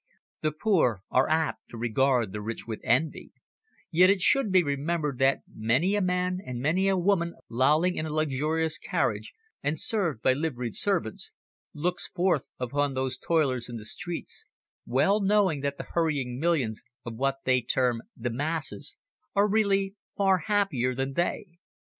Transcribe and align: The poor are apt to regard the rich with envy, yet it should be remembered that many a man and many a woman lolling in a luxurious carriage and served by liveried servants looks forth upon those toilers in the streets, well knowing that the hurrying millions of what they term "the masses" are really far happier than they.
The 0.41 0.51
poor 0.51 1.03
are 1.11 1.29
apt 1.29 1.69
to 1.69 1.77
regard 1.77 2.31
the 2.33 2.41
rich 2.41 2.65
with 2.65 2.79
envy, 2.83 3.33
yet 3.91 4.09
it 4.09 4.19
should 4.19 4.51
be 4.51 4.63
remembered 4.63 5.19
that 5.19 5.41
many 5.47 5.93
a 5.93 6.01
man 6.01 6.39
and 6.43 6.59
many 6.59 6.87
a 6.87 6.97
woman 6.97 7.35
lolling 7.49 7.97
in 7.97 8.07
a 8.07 8.11
luxurious 8.11 8.79
carriage 8.79 9.35
and 9.61 9.79
served 9.79 10.23
by 10.23 10.33
liveried 10.33 10.75
servants 10.75 11.29
looks 11.75 12.07
forth 12.07 12.49
upon 12.59 12.95
those 12.95 13.15
toilers 13.19 13.69
in 13.69 13.77
the 13.77 13.85
streets, 13.85 14.47
well 14.87 15.21
knowing 15.21 15.59
that 15.61 15.77
the 15.77 15.89
hurrying 15.93 16.39
millions 16.39 16.83
of 17.05 17.13
what 17.13 17.35
they 17.45 17.61
term 17.61 18.01
"the 18.17 18.31
masses" 18.31 18.95
are 19.35 19.47
really 19.47 19.93
far 20.17 20.39
happier 20.47 20.95
than 20.95 21.13
they. 21.13 21.45